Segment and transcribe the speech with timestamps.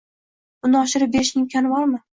[0.69, 2.07] uni oshirib berishning imkoni bormi?